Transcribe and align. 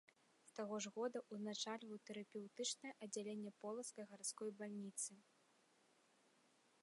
З 0.49 0.53
таго 0.59 0.75
ж 0.85 0.91
года 0.95 1.19
ўзначальваў 1.33 1.99
тэрапеўтычнае 2.09 2.93
аддзяленне 3.07 3.51
полацкай 3.65 4.05
гарадской 4.13 4.49
бальніцы. 4.61 5.21